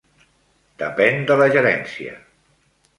Depèn 0.83 1.21
de 1.29 1.39
la 1.43 1.49
gerència. 1.59 2.21